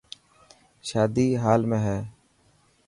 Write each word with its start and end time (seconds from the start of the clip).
شادي 0.89 1.27
هال 1.43 1.61
۾ 1.75 1.77
هي. 1.85 1.97